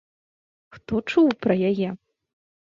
[0.77, 1.89] Хто чуў пра яе?